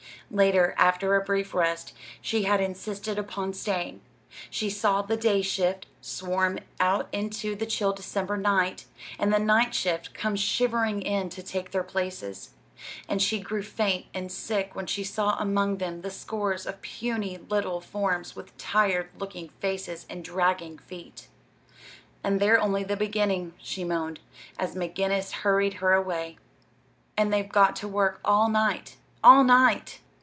Later, 0.33 0.73
after 0.77 1.13
a 1.17 1.25
brief 1.25 1.53
rest 1.53 1.91
she 2.21 2.43
had 2.43 2.61
insisted 2.61 3.19
upon 3.19 3.51
staying 3.51 3.99
she 4.49 4.69
saw 4.69 5.01
the 5.01 5.17
"day 5.17 5.41
shift" 5.41 5.87
swarm 5.99 6.59
out 6.79 7.09
into 7.11 7.53
the 7.53 7.65
chill 7.65 7.91
December 7.91 8.37
night, 8.37 8.85
and 9.19 9.33
the 9.33 9.39
"night 9.39 9.75
shift" 9.75 10.13
come 10.13 10.37
shivering 10.37 11.01
in 11.01 11.29
to 11.31 11.43
take 11.43 11.71
their 11.71 11.83
places; 11.83 12.51
and 13.09 13.21
she 13.21 13.41
grew 13.41 13.61
faint 13.61 14.05
and 14.13 14.31
sick 14.31 14.73
when 14.73 14.85
she 14.87 15.03
saw 15.03 15.35
among 15.37 15.79
them 15.79 15.99
the 15.99 16.09
scores 16.09 16.65
of 16.65 16.81
puny 16.81 17.37
little 17.49 17.81
forms 17.81 18.33
with 18.33 18.57
tired 18.57 19.09
looking 19.19 19.49
faces 19.59 20.05
and 20.09 20.23
dragging 20.23 20.77
feet. 20.77 21.27
"And 22.23 22.39
they're 22.39 22.57
only 22.57 22.85
beginning!" 22.85 23.53
she 23.57 23.83
moaned, 23.83 24.21
as 24.57 24.75
McGinnis 24.77 25.31
hurried 25.31 25.75
her 25.83 25.91
away. 25.91 26.37
"And 27.17 27.33
they've 27.33 27.51
got 27.51 27.75
to 27.77 27.87
work 27.89 28.21
all 28.23 28.47
night 28.47 28.95
all 29.21 29.43
night!" 29.43 29.99